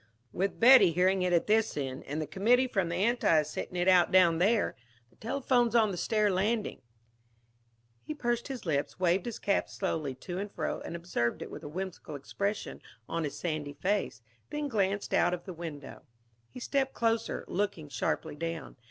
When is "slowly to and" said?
9.69-10.51